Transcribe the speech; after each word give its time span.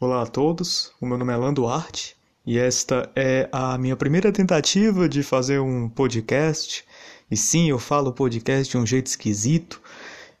Olá 0.00 0.22
a 0.22 0.26
todos, 0.26 0.90
o 1.00 1.06
meu 1.06 1.16
nome 1.16 1.32
é 1.32 1.36
Lando 1.36 1.62
Duarte 1.62 2.16
e 2.44 2.58
esta 2.58 3.08
é 3.14 3.48
a 3.52 3.78
minha 3.78 3.94
primeira 3.94 4.32
tentativa 4.32 5.08
de 5.08 5.22
fazer 5.22 5.60
um 5.60 5.88
podcast. 5.88 6.84
E 7.30 7.36
sim, 7.36 7.70
eu 7.70 7.78
falo 7.78 8.12
podcast 8.12 8.72
de 8.72 8.76
um 8.76 8.84
jeito 8.84 9.06
esquisito 9.06 9.80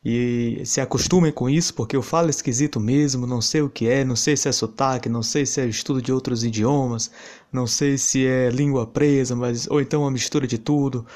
e 0.04 0.60
se 0.64 0.80
acostumem 0.80 1.30
com 1.30 1.48
isso 1.48 1.72
porque 1.72 1.94
eu 1.94 2.02
falo 2.02 2.30
esquisito 2.30 2.80
mesmo, 2.80 3.28
não 3.28 3.40
sei 3.40 3.62
o 3.62 3.70
que 3.70 3.86
é, 3.88 4.04
não 4.04 4.16
sei 4.16 4.36
se 4.36 4.48
é 4.48 4.52
sotaque, 4.52 5.08
não 5.08 5.22
sei 5.22 5.46
se 5.46 5.60
é 5.60 5.66
estudo 5.66 6.02
de 6.02 6.12
outros 6.12 6.42
idiomas, 6.42 7.08
não 7.52 7.64
sei 7.64 7.96
se 7.96 8.26
é 8.26 8.50
língua 8.50 8.84
presa, 8.88 9.36
mas 9.36 9.68
ou 9.68 9.80
então 9.80 10.02
uma 10.02 10.10
mistura 10.10 10.48
de 10.48 10.58
tudo, 10.58 11.06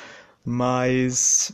mas 0.45 1.51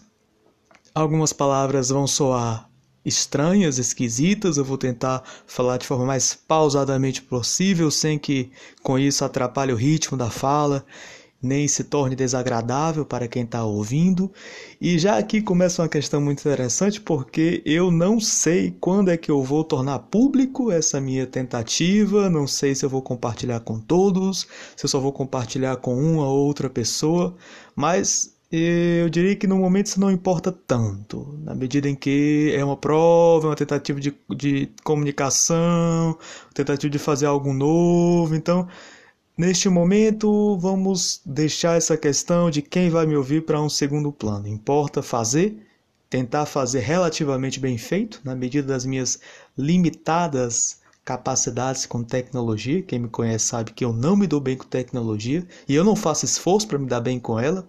algumas 0.95 1.33
palavras 1.33 1.89
vão 1.89 2.07
soar 2.07 2.69
estranhas, 3.05 3.79
esquisitas. 3.79 4.57
Eu 4.57 4.65
vou 4.65 4.79
tentar 4.79 5.23
falar 5.47 5.77
de 5.77 5.87
forma 5.87 6.07
mais 6.07 6.35
pausadamente 6.35 7.23
possível, 7.23 7.91
sem 7.91 8.19
que 8.19 8.51
com 8.83 8.99
isso 8.99 9.25
atrapalhe 9.25 9.73
o 9.73 9.77
ritmo 9.77 10.17
da 10.17 10.31
fala, 10.31 10.85
nem 11.45 11.69
se 11.69 11.85
torne 11.85 12.17
desagradável 12.17 13.05
para 13.05 13.29
quem 13.29 13.45
está 13.45 13.63
ouvindo. 13.65 14.33
E 14.81 14.99
já 14.99 15.19
aqui 15.19 15.43
começa 15.43 15.83
uma 15.83 15.89
questão 15.89 16.21
muito 16.21 16.41
interessante, 16.41 17.01
porque 17.01 17.63
eu 17.67 17.91
não 17.91 18.19
sei 18.19 18.75
quando 18.81 19.11
é 19.11 19.17
que 19.17 19.31
eu 19.31 19.43
vou 19.43 19.63
tornar 19.63 19.99
público 19.99 20.71
essa 20.73 21.01
minha 21.01 21.27
tentativa, 21.27 22.31
não 22.31 22.47
sei 22.47 22.75
se 22.75 22.85
eu 22.85 22.89
vou 22.89 23.03
compartilhar 23.03 23.61
com 23.61 23.79
todos, 23.79 24.49
se 24.75 24.85
eu 24.85 24.89
só 24.89 24.99
vou 24.99 25.13
compartilhar 25.13 25.77
com 25.77 25.95
uma 25.95 26.27
ou 26.27 26.47
outra 26.47 26.71
pessoa, 26.71 27.37
mas 27.77 28.34
eu 28.57 29.09
diria 29.11 29.35
que 29.35 29.47
no 29.47 29.59
momento 29.59 29.87
isso 29.87 30.01
não 30.01 30.11
importa 30.11 30.53
tanto, 30.53 31.39
na 31.43 31.55
medida 31.55 31.89
em 31.89 31.95
que 31.95 32.53
é 32.55 32.65
uma 32.65 32.77
prova, 32.77 33.49
uma 33.49 33.57
tentativa 33.57 33.99
de, 34.01 34.15
de 34.37 34.69
comunicação, 34.85 36.17
tentativa 36.55 36.91
de 36.91 36.99
fazer 36.99 37.27
algo 37.27 37.53
novo. 37.53 38.35
Então, 38.35 38.69
neste 39.37 39.69
momento, 39.69 40.57
vamos 40.59 41.21
deixar 41.25 41.77
essa 41.77 41.97
questão 41.97 42.51
de 42.51 42.63
quem 42.63 42.91
vai 42.91 43.07
me 43.07 43.17
ouvir 43.17 43.45
para 43.45 43.61
um 43.61 43.69
segundo 43.69 44.13
plano. 44.13 44.47
Importa 44.47 45.03
fazer, 45.03 45.57
tentar 46.09 46.47
fazer 46.47 46.81
relativamente 46.81 47.59
bem 47.59 47.77
feito, 47.77 48.21
na 48.25 48.35
medida 48.37 48.69
das 48.69 48.87
minhas 48.87 49.19
limitadas 49.59 50.81
capacidades 51.05 51.87
com 51.87 52.03
tecnologia. 52.03 52.83
Quem 52.83 52.99
me 53.01 53.09
conhece 53.09 53.47
sabe 53.47 53.73
que 53.73 53.85
eu 53.85 53.93
não 53.93 54.17
me 54.17 54.27
dou 54.27 54.41
bem 54.41 54.57
com 54.57 54.65
tecnologia 54.65 55.47
e 55.69 55.75
eu 55.75 55.85
não 55.85 55.97
faço 55.97 56.25
esforço 56.25 56.67
para 56.69 56.79
me 56.79 56.87
dar 56.87 57.01
bem 57.01 57.21
com 57.21 57.39
ela. 57.39 57.67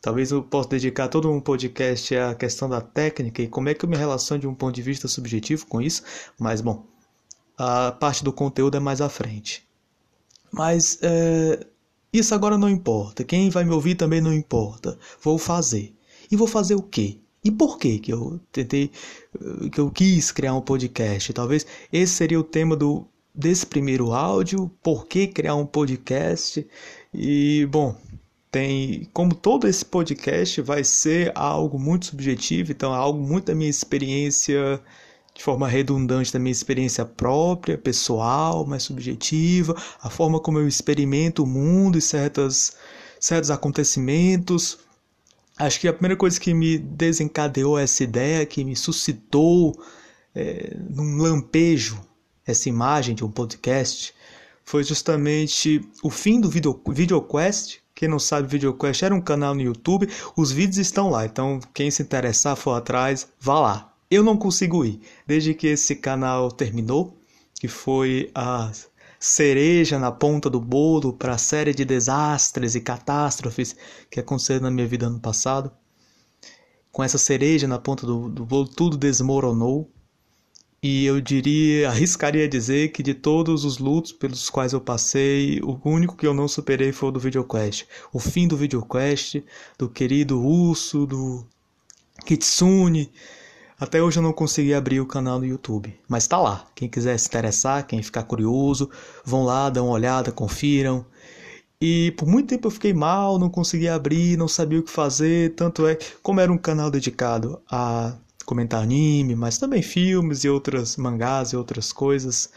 Talvez 0.00 0.30
eu 0.30 0.42
possa 0.42 0.68
dedicar 0.68 1.08
todo 1.08 1.30
um 1.30 1.40
podcast 1.40 2.14
à 2.16 2.34
questão 2.34 2.68
da 2.68 2.80
técnica 2.80 3.42
e 3.42 3.48
como 3.48 3.68
é 3.68 3.74
que 3.74 3.84
eu 3.84 3.88
me 3.88 3.96
relaciono 3.96 4.40
de 4.40 4.46
um 4.46 4.54
ponto 4.54 4.74
de 4.74 4.82
vista 4.82 5.08
subjetivo 5.08 5.66
com 5.66 5.80
isso, 5.80 6.02
mas 6.38 6.60
bom, 6.60 6.86
a 7.58 7.92
parte 7.92 8.22
do 8.22 8.32
conteúdo 8.32 8.76
é 8.76 8.80
mais 8.80 9.00
à 9.00 9.08
frente. 9.08 9.66
Mas 10.52 10.98
é, 11.02 11.66
isso 12.12 12.34
agora 12.34 12.56
não 12.56 12.68
importa, 12.68 13.24
quem 13.24 13.50
vai 13.50 13.64
me 13.64 13.72
ouvir 13.72 13.94
também 13.94 14.20
não 14.20 14.32
importa. 14.32 14.98
Vou 15.20 15.38
fazer. 15.38 15.94
E 16.30 16.36
vou 16.36 16.46
fazer 16.46 16.74
o 16.74 16.82
quê? 16.82 17.18
E 17.44 17.50
por 17.50 17.78
que 17.78 17.98
que 17.98 18.12
eu 18.12 18.40
tentei, 18.50 18.90
que 19.70 19.78
eu 19.78 19.90
quis 19.90 20.32
criar 20.32 20.54
um 20.54 20.60
podcast? 20.60 21.32
Talvez 21.32 21.66
esse 21.92 22.12
seria 22.12 22.40
o 22.40 22.44
tema 22.44 22.74
do 22.74 23.06
desse 23.36 23.66
primeiro 23.66 24.12
áudio, 24.12 24.70
por 24.82 25.06
que 25.06 25.26
criar 25.26 25.54
um 25.54 25.66
podcast? 25.66 26.66
E 27.12 27.66
bom, 27.70 27.94
tem, 28.56 29.06
como 29.12 29.34
todo 29.34 29.68
esse 29.68 29.84
podcast 29.84 30.62
vai 30.62 30.82
ser 30.82 31.30
algo 31.34 31.78
muito 31.78 32.06
subjetivo, 32.06 32.72
então 32.72 32.94
é 32.94 32.96
algo 32.96 33.22
muito 33.22 33.48
da 33.48 33.54
minha 33.54 33.68
experiência 33.68 34.80
de 35.34 35.42
forma 35.42 35.68
redundante 35.68 36.32
da 36.32 36.38
minha 36.38 36.52
experiência 36.52 37.04
própria, 37.04 37.76
pessoal, 37.76 38.64
mais 38.64 38.82
subjetiva, 38.84 39.76
a 40.00 40.08
forma 40.08 40.40
como 40.40 40.58
eu 40.58 40.66
experimento 40.66 41.42
o 41.42 41.46
mundo 41.46 41.98
e 41.98 42.00
certas, 42.00 42.78
certos 43.20 43.50
acontecimentos. 43.50 44.78
Acho 45.58 45.78
que 45.78 45.86
a 45.86 45.92
primeira 45.92 46.16
coisa 46.16 46.40
que 46.40 46.54
me 46.54 46.78
desencadeou 46.78 47.78
essa 47.78 48.04
ideia, 48.04 48.46
que 48.46 48.64
me 48.64 48.74
suscitou 48.74 49.78
é, 50.34 50.74
num 50.88 51.18
lampejo 51.18 52.00
essa 52.46 52.70
imagem 52.70 53.14
de 53.14 53.22
um 53.22 53.30
podcast, 53.30 54.14
foi 54.64 54.82
justamente 54.82 55.86
o 56.02 56.08
fim 56.08 56.40
do 56.40 56.48
video, 56.48 56.80
VideoQuest, 56.88 57.84
quem 57.96 58.10
não 58.10 58.18
sabe, 58.18 58.46
VideoQuest 58.46 59.02
era 59.02 59.14
um 59.14 59.22
canal 59.22 59.54
no 59.54 59.62
YouTube, 59.62 60.06
os 60.36 60.52
vídeos 60.52 60.76
estão 60.76 61.08
lá, 61.08 61.24
então 61.24 61.58
quem 61.72 61.90
se 61.90 62.02
interessar 62.02 62.54
for 62.54 62.74
atrás, 62.74 63.26
vá 63.40 63.58
lá. 63.58 63.94
Eu 64.10 64.22
não 64.22 64.36
consigo 64.36 64.84
ir, 64.84 65.00
desde 65.26 65.54
que 65.54 65.66
esse 65.68 65.96
canal 65.96 66.52
terminou, 66.52 67.18
que 67.58 67.66
foi 67.66 68.30
a 68.34 68.70
cereja 69.18 69.98
na 69.98 70.12
ponta 70.12 70.50
do 70.50 70.60
bolo 70.60 71.14
para 71.14 71.32
a 71.32 71.38
série 71.38 71.72
de 71.72 71.86
desastres 71.86 72.74
e 72.74 72.82
catástrofes 72.82 73.74
que 74.10 74.20
aconteceram 74.20 74.64
na 74.64 74.70
minha 74.70 74.86
vida 74.86 75.06
ano 75.06 75.18
passado. 75.18 75.72
Com 76.92 77.02
essa 77.02 77.16
cereja 77.16 77.66
na 77.66 77.78
ponta 77.78 78.06
do, 78.06 78.28
do 78.28 78.44
bolo, 78.44 78.68
tudo 78.68 78.98
desmoronou. 78.98 79.90
E 80.82 81.04
eu 81.06 81.20
diria, 81.20 81.88
arriscaria 81.88 82.48
dizer 82.48 82.92
que 82.92 83.02
de 83.02 83.14
todos 83.14 83.64
os 83.64 83.78
lutos 83.78 84.12
pelos 84.12 84.50
quais 84.50 84.72
eu 84.72 84.80
passei, 84.80 85.60
o 85.62 85.80
único 85.84 86.16
que 86.16 86.26
eu 86.26 86.34
não 86.34 86.46
superei 86.46 86.92
foi 86.92 87.08
o 87.08 87.12
do 87.12 87.20
VideoQuest. 87.20 87.86
O 88.12 88.20
fim 88.20 88.46
do 88.46 88.56
VideoQuest, 88.56 89.42
do 89.78 89.88
querido 89.88 90.40
Urso, 90.40 91.06
do 91.06 91.46
Kitsune. 92.24 93.10
Até 93.78 94.02
hoje 94.02 94.18
eu 94.18 94.22
não 94.22 94.32
consegui 94.32 94.74
abrir 94.74 95.00
o 95.00 95.06
canal 95.06 95.38
no 95.38 95.46
YouTube, 95.46 95.94
mas 96.08 96.26
tá 96.26 96.38
lá. 96.38 96.66
Quem 96.74 96.88
quiser 96.88 97.18
se 97.18 97.28
interessar, 97.28 97.86
quem 97.86 98.02
ficar 98.02 98.22
curioso, 98.22 98.90
vão 99.24 99.44
lá, 99.44 99.68
dão 99.68 99.86
uma 99.86 99.94
olhada, 99.94 100.32
confiram. 100.32 101.04
E 101.80 102.10
por 102.12 102.26
muito 102.26 102.48
tempo 102.48 102.68
eu 102.68 102.70
fiquei 102.70 102.94
mal, 102.94 103.38
não 103.38 103.50
conseguia 103.50 103.94
abrir, 103.94 104.36
não 104.36 104.48
sabia 104.48 104.78
o 104.80 104.82
que 104.82 104.90
fazer. 104.90 105.54
Tanto 105.54 105.86
é, 105.86 105.98
como 106.22 106.40
era 106.40 106.50
um 106.50 106.58
canal 106.58 106.90
dedicado 106.90 107.60
a 107.70 108.16
comentar 108.46 108.82
anime, 108.82 109.34
mas 109.34 109.58
também 109.58 109.82
filmes 109.82 110.44
e 110.44 110.48
outras 110.48 110.96
mangás 110.96 111.50
e 111.52 111.56
outras 111.56 111.92
coisas. 111.92 112.50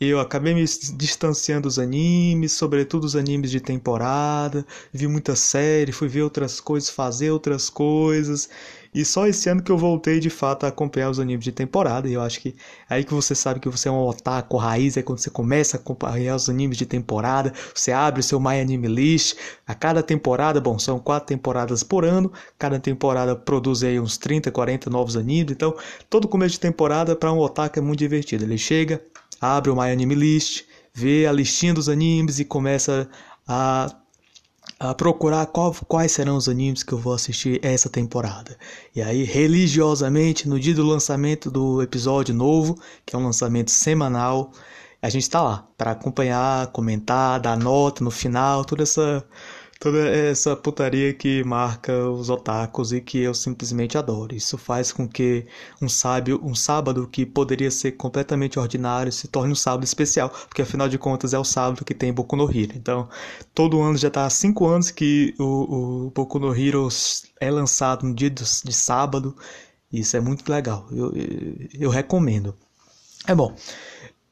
Eu 0.00 0.18
acabei 0.18 0.54
me 0.54 0.64
distanciando 0.96 1.62
dos 1.62 1.78
animes, 1.78 2.52
sobretudo 2.52 3.04
os 3.04 3.14
animes 3.14 3.50
de 3.50 3.60
temporada, 3.60 4.66
vi 4.92 5.06
muita 5.06 5.36
série, 5.36 5.92
fui 5.92 6.08
ver 6.08 6.22
outras 6.22 6.60
coisas, 6.60 6.90
fazer 6.90 7.30
outras 7.30 7.70
coisas, 7.70 8.48
e 8.94 9.04
só 9.04 9.26
esse 9.26 9.48
ano 9.48 9.60
que 9.60 9.72
eu 9.72 9.76
voltei 9.76 10.20
de 10.20 10.30
fato 10.30 10.64
a 10.64 10.68
acompanhar 10.68 11.10
os 11.10 11.18
animes 11.18 11.44
de 11.44 11.50
temporada. 11.50 12.08
E 12.08 12.12
eu 12.12 12.20
acho 12.22 12.40
que 12.40 12.54
é 12.88 12.94
aí 12.94 13.04
que 13.04 13.12
você 13.12 13.34
sabe 13.34 13.58
que 13.58 13.68
você 13.68 13.88
é 13.88 13.90
um 13.90 14.06
otaku 14.06 14.56
raiz, 14.56 14.96
é 14.96 15.02
quando 15.02 15.18
você 15.18 15.30
começa 15.30 15.76
a 15.76 15.80
acompanhar 15.80 16.36
os 16.36 16.48
animes 16.48 16.78
de 16.78 16.86
temporada. 16.86 17.52
Você 17.74 17.90
abre 17.90 18.20
o 18.20 18.22
seu 18.22 18.38
My 18.38 18.60
Anime 18.60 18.86
List. 18.86 19.36
A 19.66 19.74
cada 19.74 20.00
temporada, 20.00 20.60
bom, 20.60 20.78
são 20.78 21.00
quatro 21.00 21.26
temporadas 21.26 21.82
por 21.82 22.04
ano. 22.04 22.32
Cada 22.56 22.78
temporada 22.78 23.34
produz 23.34 23.82
aí 23.82 23.98
uns 23.98 24.16
30, 24.16 24.52
40 24.52 24.88
novos 24.90 25.16
animes. 25.16 25.52
Então, 25.52 25.74
todo 26.08 26.28
começo 26.28 26.52
de 26.52 26.60
temporada 26.60 27.16
para 27.16 27.32
um 27.32 27.38
otaku 27.40 27.80
é 27.80 27.82
muito 27.82 27.98
divertido. 27.98 28.44
Ele 28.44 28.56
chega, 28.56 29.02
abre 29.40 29.70
o 29.70 29.76
My 29.76 29.90
Anime 29.90 30.14
List, 30.14 30.64
vê 30.92 31.26
a 31.26 31.32
listinha 31.32 31.74
dos 31.74 31.88
animes 31.88 32.38
e 32.38 32.44
começa 32.44 33.08
a 33.46 33.94
a 34.78 34.94
procurar 34.94 35.46
qual, 35.46 35.72
quais 35.86 36.12
serão 36.12 36.36
os 36.36 36.48
animes 36.48 36.82
que 36.82 36.92
eu 36.92 36.98
vou 36.98 37.12
assistir 37.12 37.60
essa 37.64 37.88
temporada. 37.88 38.56
E 38.94 39.00
aí, 39.00 39.22
religiosamente, 39.24 40.48
no 40.48 40.58
dia 40.58 40.74
do 40.74 40.84
lançamento 40.84 41.50
do 41.50 41.82
episódio 41.82 42.34
novo, 42.34 42.78
que 43.06 43.14
é 43.14 43.18
um 43.18 43.24
lançamento 43.24 43.70
semanal, 43.70 44.52
a 45.00 45.08
gente 45.08 45.22
está 45.22 45.42
lá 45.42 45.68
para 45.76 45.92
acompanhar, 45.92 46.66
comentar, 46.68 47.40
dar 47.40 47.56
nota 47.56 48.02
no 48.02 48.10
final, 48.10 48.64
toda 48.64 48.82
essa 48.82 49.24
toda 49.84 50.08
essa 50.08 50.56
putaria 50.56 51.12
que 51.12 51.44
marca 51.44 52.08
os 52.08 52.30
otakus 52.30 52.90
e 52.90 53.02
que 53.02 53.18
eu 53.18 53.34
simplesmente 53.34 53.98
adoro. 53.98 54.34
Isso 54.34 54.56
faz 54.56 54.90
com 54.90 55.06
que 55.06 55.44
um 55.80 55.90
sábio, 55.90 56.40
um 56.42 56.54
sábado 56.54 57.06
que 57.06 57.26
poderia 57.26 57.70
ser 57.70 57.92
completamente 57.92 58.58
ordinário 58.58 59.12
se 59.12 59.28
torne 59.28 59.52
um 59.52 59.54
sábado 59.54 59.84
especial, 59.84 60.30
porque 60.30 60.62
afinal 60.62 60.88
de 60.88 60.96
contas 60.96 61.34
é 61.34 61.38
o 61.38 61.44
sábado 61.44 61.84
que 61.84 61.92
tem 61.92 62.14
Boku 62.14 62.34
no 62.34 62.50
Hero. 62.50 62.72
Então, 62.74 63.10
todo 63.54 63.82
ano 63.82 63.98
já 63.98 64.08
está 64.08 64.24
há 64.24 64.30
cinco 64.30 64.66
anos 64.66 64.90
que 64.90 65.34
o, 65.38 66.06
o 66.06 66.10
Boku 66.12 66.38
no 66.38 66.56
Hero 66.56 66.88
é 67.38 67.50
lançado 67.50 68.06
no 68.06 68.14
dia 68.14 68.30
de, 68.30 68.42
de 68.42 68.72
sábado. 68.72 69.36
Isso 69.92 70.16
é 70.16 70.20
muito 70.20 70.50
legal. 70.50 70.88
Eu, 70.90 71.14
eu, 71.14 71.68
eu 71.78 71.90
recomendo. 71.90 72.56
É 73.26 73.34
bom. 73.34 73.54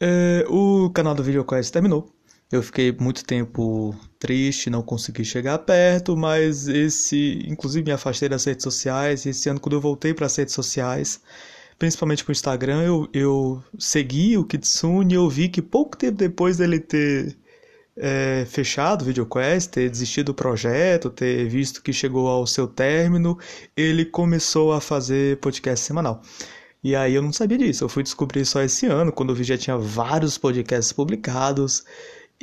É, 0.00 0.46
o 0.48 0.88
canal 0.88 1.14
do 1.14 1.22
VideoQuest 1.22 1.70
terminou. 1.70 2.10
Eu 2.52 2.62
fiquei 2.62 2.92
muito 2.92 3.24
tempo 3.24 3.94
triste, 4.18 4.68
não 4.68 4.82
consegui 4.82 5.24
chegar 5.24 5.58
perto, 5.60 6.14
mas 6.14 6.68
esse, 6.68 7.42
inclusive 7.48 7.82
me 7.82 7.92
afastei 7.92 8.28
das 8.28 8.44
redes 8.44 8.62
sociais. 8.62 9.24
Esse 9.24 9.48
ano, 9.48 9.58
quando 9.58 9.72
eu 9.72 9.80
voltei 9.80 10.12
para 10.12 10.26
as 10.26 10.36
redes 10.36 10.52
sociais, 10.52 11.22
principalmente 11.78 12.22
para 12.22 12.30
o 12.30 12.32
Instagram, 12.32 12.82
eu, 12.82 13.08
eu 13.14 13.64
segui 13.78 14.36
o 14.36 14.44
Kitsune 14.44 15.14
e 15.14 15.16
eu 15.16 15.30
vi 15.30 15.48
que 15.48 15.62
pouco 15.62 15.96
tempo 15.96 16.18
depois 16.18 16.58
dele 16.58 16.78
ter 16.78 17.34
é, 17.96 18.44
fechado 18.46 19.00
o 19.00 19.04
VideoQuest, 19.06 19.70
ter 19.70 19.88
desistido 19.88 20.26
do 20.26 20.34
projeto, 20.34 21.08
ter 21.08 21.48
visto 21.48 21.82
que 21.82 21.92
chegou 21.92 22.28
ao 22.28 22.46
seu 22.46 22.66
término, 22.66 23.38
ele 23.74 24.04
começou 24.04 24.74
a 24.74 24.80
fazer 24.80 25.38
podcast 25.38 25.86
semanal. 25.86 26.20
E 26.84 26.94
aí 26.94 27.14
eu 27.14 27.22
não 27.22 27.32
sabia 27.32 27.56
disso, 27.56 27.84
eu 27.84 27.88
fui 27.88 28.02
descobrir 28.02 28.44
só 28.44 28.60
esse 28.60 28.86
ano, 28.86 29.10
quando 29.10 29.30
eu 29.30 29.36
vi 29.36 29.44
já 29.44 29.56
tinha 29.56 29.78
vários 29.78 30.36
podcasts 30.36 30.92
publicados. 30.92 31.84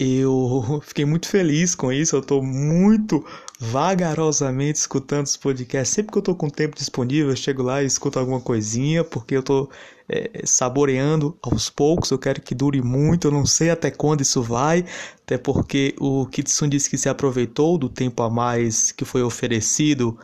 Eu 0.02 0.80
fiquei 0.88 1.04
muito 1.04 1.28
feliz 1.28 1.76
com 1.76 1.92
isso, 1.92 2.16
eu 2.16 2.22
estou 2.22 2.42
muito 2.42 3.26
vagarosamente 3.60 4.80
escutando 4.80 5.26
os 5.26 5.36
podcasts. 5.36 5.94
Sempre 5.94 6.14
que 6.14 6.18
eu 6.18 6.22
estou 6.22 6.36
com 6.36 6.50
tempo 6.50 6.78
disponível, 6.78 7.32
eu 7.32 7.36
chego 7.36 7.62
lá 7.64 7.84
e 7.84 7.86
escuto 7.86 8.18
alguma 8.18 8.40
coisinha, 8.40 9.04
porque 9.04 9.36
eu 9.36 9.42
estou 9.42 9.70
é, 10.08 10.42
saboreando 10.46 11.38
aos 11.42 11.70
poucos. 11.70 12.12
Eu 12.12 12.18
quero 12.18 12.42
que 12.42 12.56
dure 12.56 12.82
muito, 12.82 13.28
eu 13.28 13.32
não 13.32 13.46
sei 13.46 13.72
até 13.72 13.92
quando 13.92 14.22
isso 14.22 14.42
vai, 14.42 14.86
até 15.22 15.38
porque 15.38 15.94
o 16.00 16.26
Kitsun 16.28 16.70
disse 16.70 16.90
que 16.90 16.98
se 16.98 17.10
aproveitou 17.10 17.78
do 17.78 17.90
tempo 17.90 18.24
a 18.24 18.30
mais 18.30 18.94
que 18.94 19.04
foi 19.04 19.22
oferecido, 19.22 20.18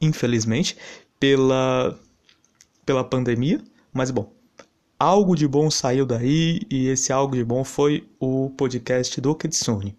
infelizmente, 0.00 0.76
pela, 1.20 1.96
pela 2.84 3.04
pandemia. 3.04 3.60
Mas 3.92 4.10
bom, 4.10 4.32
algo 5.00 5.34
de 5.34 5.48
bom 5.48 5.70
saiu 5.70 6.04
daí 6.04 6.60
e 6.70 6.88
esse 6.88 7.10
algo 7.10 7.34
de 7.34 7.42
bom 7.42 7.64
foi 7.64 8.06
o 8.20 8.50
podcast 8.50 9.18
do 9.18 9.34
Kitsune. 9.34 9.96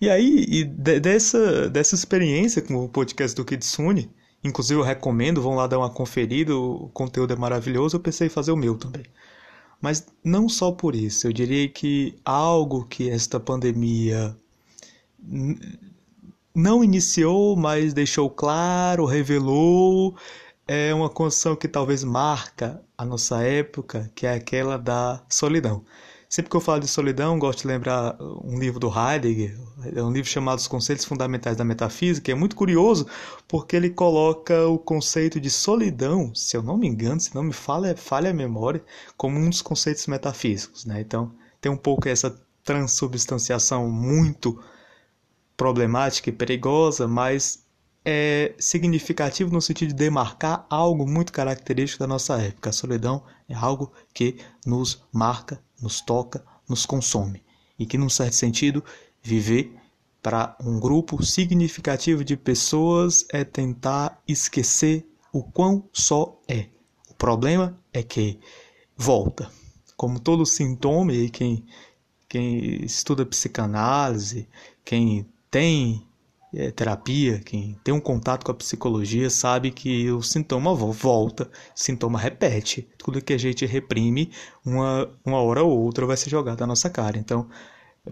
E 0.00 0.08
aí, 0.08 0.46
e 0.48 0.64
dessa, 0.64 1.68
dessa 1.68 1.94
experiência 1.94 2.62
com 2.62 2.84
o 2.84 2.88
podcast 2.88 3.36
do 3.36 3.44
Kitsune, 3.44 4.10
inclusive 4.42 4.80
eu 4.80 4.84
recomendo, 4.84 5.42
vão 5.42 5.54
lá 5.54 5.66
dar 5.66 5.78
uma 5.78 5.90
conferida, 5.90 6.56
o 6.56 6.88
conteúdo 6.88 7.34
é 7.34 7.36
maravilhoso, 7.36 7.96
eu 7.96 8.00
pensei 8.00 8.28
em 8.28 8.30
fazer 8.30 8.52
o 8.52 8.56
meu 8.56 8.78
também. 8.78 9.04
Mas 9.80 10.06
não 10.24 10.48
só 10.48 10.72
por 10.72 10.94
isso, 10.94 11.26
eu 11.26 11.32
diria 11.32 11.68
que 11.68 12.16
algo 12.24 12.86
que 12.86 13.10
esta 13.10 13.38
pandemia 13.38 14.34
não 16.54 16.82
iniciou, 16.82 17.56
mas 17.56 17.92
deixou 17.92 18.30
claro, 18.30 19.04
revelou, 19.04 20.16
é 20.66 20.92
uma 20.92 21.08
condição 21.08 21.54
que 21.54 21.68
talvez 21.68 22.02
marca 22.02 22.82
a 22.98 23.04
nossa 23.04 23.42
época, 23.42 24.10
que 24.14 24.26
é 24.26 24.34
aquela 24.34 24.76
da 24.76 25.22
solidão. 25.28 25.84
Sempre 26.28 26.50
que 26.50 26.56
eu 26.56 26.60
falo 26.60 26.80
de 26.80 26.88
solidão, 26.88 27.38
gosto 27.38 27.62
de 27.62 27.68
lembrar 27.68 28.16
um 28.20 28.58
livro 28.58 28.80
do 28.80 28.88
Heidegger, 28.88 29.56
é 29.94 30.02
um 30.02 30.10
livro 30.10 30.28
chamado 30.28 30.58
Os 30.58 30.66
Conceitos 30.66 31.04
Fundamentais 31.04 31.56
da 31.56 31.64
Metafísica, 31.64 32.32
é 32.32 32.34
muito 32.34 32.56
curioso 32.56 33.06
porque 33.46 33.76
ele 33.76 33.90
coloca 33.90 34.66
o 34.66 34.76
conceito 34.76 35.40
de 35.40 35.48
solidão, 35.48 36.34
se 36.34 36.56
eu 36.56 36.64
não 36.64 36.76
me 36.76 36.88
engano, 36.88 37.20
se 37.20 37.32
não 37.32 37.44
me 37.44 37.52
falha, 37.52 37.96
falha 37.96 38.30
a 38.30 38.34
memória, 38.34 38.82
como 39.16 39.38
um 39.38 39.48
dos 39.48 39.62
conceitos 39.62 40.08
metafísicos. 40.08 40.84
Né? 40.84 41.00
Então, 41.00 41.32
tem 41.60 41.70
um 41.70 41.76
pouco 41.76 42.08
essa 42.08 42.36
transubstanciação 42.64 43.88
muito 43.88 44.60
problemática 45.56 46.28
e 46.28 46.32
perigosa, 46.32 47.06
mas 47.06 47.65
é 48.08 48.54
significativo 48.56 49.52
no 49.52 49.60
sentido 49.60 49.88
de 49.88 49.94
demarcar 49.94 50.64
algo 50.70 51.04
muito 51.04 51.32
característico 51.32 51.98
da 51.98 52.06
nossa 52.06 52.40
época. 52.40 52.70
A 52.70 52.72
solidão 52.72 53.24
é 53.48 53.54
algo 53.54 53.92
que 54.14 54.36
nos 54.64 55.02
marca, 55.12 55.60
nos 55.82 56.00
toca, 56.00 56.44
nos 56.68 56.86
consome 56.86 57.42
e 57.76 57.84
que, 57.84 57.98
num 57.98 58.08
certo 58.08 58.34
sentido, 58.34 58.84
viver 59.20 59.74
para 60.22 60.56
um 60.60 60.78
grupo 60.78 61.20
significativo 61.24 62.24
de 62.24 62.36
pessoas 62.36 63.26
é 63.32 63.42
tentar 63.42 64.22
esquecer 64.26 65.04
o 65.32 65.42
quão 65.42 65.88
só 65.92 66.40
é. 66.46 66.66
O 67.10 67.14
problema 67.14 67.76
é 67.92 68.04
que 68.04 68.38
volta. 68.96 69.50
Como 69.96 70.20
todo 70.20 70.46
sintoma, 70.46 71.12
e 71.12 71.28
quem, 71.28 71.66
quem 72.28 72.84
estuda 72.84 73.26
psicanálise, 73.26 74.48
quem 74.84 75.26
tem 75.50 76.06
é, 76.54 76.70
terapia, 76.70 77.40
quem 77.40 77.78
tem 77.84 77.92
um 77.92 78.00
contato 78.00 78.44
com 78.44 78.52
a 78.52 78.54
psicologia, 78.54 79.28
sabe 79.28 79.70
que 79.70 80.10
o 80.10 80.22
sintoma 80.22 80.74
volta, 80.74 81.50
sintoma 81.74 82.18
repete. 82.18 82.88
Tudo 82.98 83.22
que 83.22 83.32
a 83.32 83.38
gente 83.38 83.66
reprime, 83.66 84.30
uma, 84.64 85.10
uma 85.24 85.40
hora 85.40 85.62
ou 85.62 85.78
outra 85.78 86.06
vai 86.06 86.16
ser 86.16 86.30
jogado 86.30 86.60
na 86.60 86.66
nossa 86.66 86.88
cara. 86.88 87.18
Então, 87.18 87.48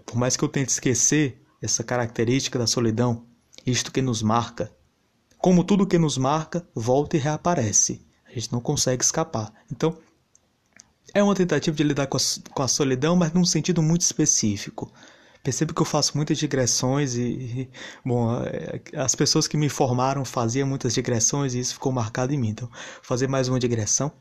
por 0.05 0.17
mais 0.17 0.35
que 0.35 0.43
eu 0.43 0.49
tente 0.49 0.71
esquecer 0.71 1.41
essa 1.61 1.83
característica 1.83 2.59
da 2.59 2.67
solidão, 2.67 3.25
isto 3.65 3.91
que 3.91 4.01
nos 4.01 4.21
marca, 4.21 4.71
como 5.37 5.63
tudo 5.63 5.87
que 5.87 5.97
nos 5.97 6.17
marca, 6.17 6.67
volta 6.73 7.17
e 7.17 7.19
reaparece. 7.19 8.05
A 8.25 8.31
gente 8.33 8.51
não 8.51 8.59
consegue 8.59 9.03
escapar. 9.03 9.53
Então, 9.71 9.97
é 11.13 11.23
uma 11.23 11.35
tentativa 11.35 11.75
de 11.75 11.83
lidar 11.83 12.07
com 12.07 12.17
a, 12.17 12.19
com 12.51 12.63
a 12.63 12.67
solidão, 12.67 13.15
mas 13.15 13.31
num 13.31 13.45
sentido 13.45 13.81
muito 13.81 14.01
específico. 14.01 14.91
Percebo 15.45 15.75
que 15.75 15.81
eu 15.83 15.85
faço 15.85 16.17
muitas 16.17 16.39
digressões 16.39 17.13
e, 17.13 17.21
e, 17.21 17.69
bom, 18.03 18.35
é, 18.43 18.81
as 18.95 19.13
pessoas 19.13 19.47
que 19.47 19.55
me 19.55 19.69
formaram 19.69 20.25
faziam 20.25 20.67
muitas 20.67 20.95
digressões 20.95 21.53
e 21.53 21.59
isso 21.59 21.75
ficou 21.75 21.91
marcado 21.91 22.33
em 22.33 22.37
mim. 22.37 22.49
Então, 22.49 22.67
vou 22.67 23.03
fazer 23.03 23.27
mais 23.27 23.47
uma 23.47 23.59
digressão. 23.59 24.11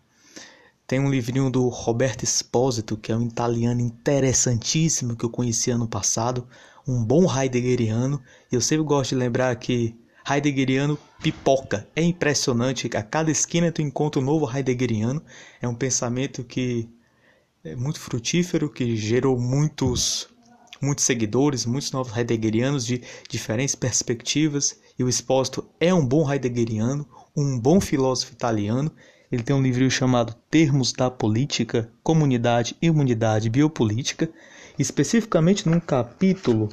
Tem 0.87 1.01
um 1.01 1.09
livrinho 1.09 1.49
do 1.49 1.67
Roberto 1.69 2.25
Esposito, 2.25 2.99
que 2.99 3.11
é 3.11 3.17
um 3.17 3.23
italiano 3.23 3.81
interessantíssimo 3.81 5.17
que 5.17 5.25
eu 5.25 5.31
conheci 5.31 5.71
ano 5.71 5.89
passado, 5.89 6.47
um 6.87 7.03
bom 7.03 7.25
heideggeriano. 7.27 8.23
E 8.53 8.55
eu 8.55 8.61
sempre 8.61 8.85
gosto 8.85 9.13
de 9.13 9.17
lembrar 9.17 9.57
que 9.57 9.99
heideggeriano 10.31 10.99
pipoca. 11.23 11.89
É 11.97 12.03
impressionante, 12.03 12.87
a 12.95 13.03
cada 13.03 13.31
esquina 13.31 13.73
tu 13.73 13.81
encontra 13.81 14.21
um 14.21 14.25
novo 14.25 14.47
heideggeriano. 14.47 15.23
É 15.59 15.67
um 15.67 15.75
pensamento 15.75 16.45
que 16.45 16.87
é 17.65 17.75
muito 17.75 17.99
frutífero, 17.99 18.69
que 18.69 18.95
gerou 18.95 19.41
muitos 19.41 20.34
muitos 20.81 21.05
seguidores, 21.05 21.67
muitos 21.67 21.93
novos 21.93 22.17
heideggerianos 22.17 22.85
de 22.87 23.03
diferentes 23.29 23.75
perspectivas, 23.75 24.77
e 24.99 25.05
o 25.05 25.09
Espósito 25.09 25.65
é 25.81 25.93
um 25.93 26.05
bom 26.05 26.31
heideggeriano, 26.31 27.07
um 27.37 27.59
bom 27.59 27.81
filósofo 27.81 28.33
italiano. 28.33 28.91
Ele 29.31 29.43
tem 29.43 29.57
um 29.57 29.63
livro 29.63 29.91
chamado 29.91 30.35
Termos 30.49 30.93
da 30.93 31.11
Política, 31.11 31.91
Comunidade, 32.03 32.77
Imunidade 32.81 33.51
Biopolítica, 33.51 34.31
especificamente 34.79 35.69
num 35.69 35.81
capítulo 35.81 36.69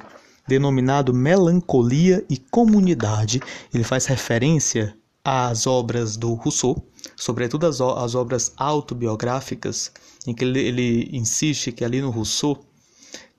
denominado 0.46 1.12
Melancolia 1.12 2.24
e 2.28 2.36
Comunidade. 2.36 3.40
Ele 3.74 3.82
faz 3.82 4.06
referência 4.06 4.96
às 5.24 5.66
obras 5.66 6.16
do 6.16 6.34
Rousseau, 6.34 6.84
sobretudo 7.16 7.66
as 7.66 7.80
obras 8.14 8.52
autobiográficas, 8.56 9.92
em 10.26 10.34
que 10.34 10.44
ele, 10.44 10.60
ele 10.60 11.08
insiste 11.12 11.72
que 11.72 11.84
ali 11.84 12.00
no 12.00 12.10
Rousseau 12.10 12.64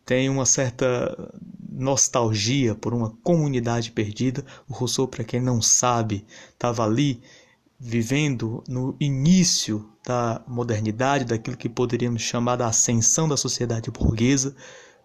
tem 0.05 0.29
uma 0.29 0.45
certa 0.45 1.33
nostalgia 1.71 2.75
por 2.75 2.93
uma 2.93 3.09
comunidade 3.23 3.91
perdida. 3.91 4.45
O 4.69 4.73
Rousseau, 4.73 5.07
para 5.07 5.23
quem 5.23 5.41
não 5.41 5.61
sabe, 5.61 6.25
estava 6.51 6.83
ali 6.83 7.21
vivendo 7.79 8.63
no 8.67 8.95
início 8.99 9.89
da 10.05 10.41
modernidade, 10.47 11.25
daquilo 11.25 11.57
que 11.57 11.69
poderíamos 11.69 12.21
chamar 12.21 12.57
da 12.57 12.67
ascensão 12.67 13.27
da 13.27 13.37
sociedade 13.37 13.89
burguesa, 13.89 14.55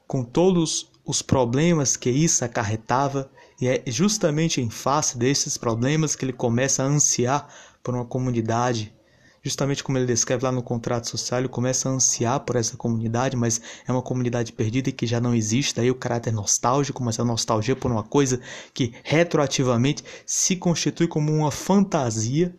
com 0.06 0.22
todos 0.22 0.90
os 1.04 1.22
problemas 1.22 1.96
que 1.96 2.10
isso 2.10 2.44
acarretava, 2.44 3.30
e 3.60 3.66
é 3.66 3.82
justamente 3.86 4.60
em 4.60 4.70
face 4.70 5.18
desses 5.18 5.56
problemas 5.56 6.14
que 6.14 6.24
ele 6.24 6.32
começa 6.32 6.82
a 6.82 6.86
ansiar 6.86 7.48
por 7.82 7.94
uma 7.94 8.04
comunidade 8.04 8.94
justamente 9.42 9.82
como 9.82 9.98
ele 9.98 10.06
descreve 10.06 10.44
lá 10.44 10.52
no 10.52 10.62
contrato 10.62 11.08
social, 11.08 11.40
ele 11.40 11.48
começa 11.48 11.88
a 11.88 11.92
ansiar 11.92 12.40
por 12.40 12.56
essa 12.56 12.76
comunidade, 12.76 13.36
mas 13.36 13.60
é 13.86 13.92
uma 13.92 14.02
comunidade 14.02 14.52
perdida 14.52 14.88
e 14.88 14.92
que 14.92 15.06
já 15.06 15.20
não 15.20 15.34
existe, 15.34 15.74
daí 15.74 15.90
o 15.90 15.94
caráter 15.94 16.32
nostálgico, 16.32 17.02
mas 17.02 17.18
a 17.18 17.24
nostalgia 17.24 17.76
por 17.76 17.90
uma 17.90 18.02
coisa 18.02 18.40
que 18.74 18.92
retroativamente 19.02 20.04
se 20.26 20.56
constitui 20.56 21.06
como 21.06 21.32
uma 21.32 21.50
fantasia 21.50 22.54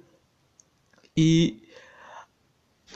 e 1.15 1.61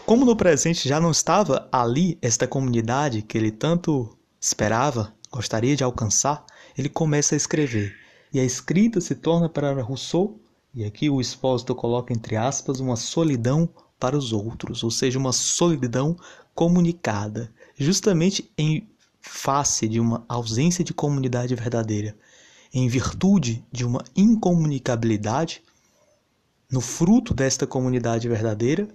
como 0.06 0.26
no 0.26 0.36
presente 0.36 0.88
já 0.88 1.00
não 1.00 1.12
estava 1.12 1.68
ali 1.72 2.18
esta 2.22 2.48
comunidade 2.48 3.22
que 3.22 3.38
ele 3.38 3.52
tanto 3.52 4.18
esperava, 4.40 5.14
gostaria 5.32 5.76
de 5.76 5.84
alcançar, 5.84 6.46
ele 6.78 6.90
começa 6.90 7.36
a 7.36 7.38
escrever. 7.38 7.96
E 8.34 8.40
a 8.40 8.44
escrita 8.44 9.00
se 9.00 9.16
torna 9.16 9.48
para 9.48 9.82
Rousseau, 9.82 10.40
e 10.74 10.84
aqui 10.84 11.10
o 11.10 11.22
expósito 11.22 11.76
coloca 11.76 12.14
entre 12.14 12.36
aspas, 12.36 12.80
uma 12.80 12.96
solidão 12.96 13.70
para 14.00 14.18
os 14.18 14.34
outros, 14.34 14.84
ou 14.84 14.92
seja, 14.92 15.20
uma 15.20 15.32
solidão 15.32 16.18
comunicada, 16.54 17.54
justamente 17.78 18.52
em 18.58 18.90
face 19.22 19.88
de 19.88 20.00
uma 20.00 20.26
ausência 20.28 20.84
de 20.84 20.94
comunidade 20.94 21.56
verdadeira, 21.56 22.16
em 22.74 22.88
virtude 22.88 23.64
de 23.72 23.86
uma 23.86 24.04
incomunicabilidade, 24.16 25.64
no 26.72 26.82
fruto 26.82 27.34
desta 27.34 27.68
comunidade 27.68 28.28
verdadeira, 28.28 28.88